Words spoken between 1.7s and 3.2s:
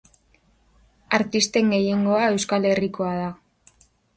gehiengoa Euskal Herrikoa